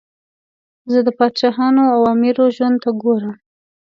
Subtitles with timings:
[0.91, 3.35] زه د پاچاهانو او امیرو ژوند ته ګورم.